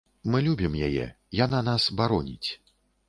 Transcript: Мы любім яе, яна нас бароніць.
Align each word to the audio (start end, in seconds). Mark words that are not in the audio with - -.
Мы 0.35 0.39
любім 0.47 0.77
яе, 0.87 1.05
яна 1.45 1.59
нас 1.71 1.83
бароніць. 2.01 2.49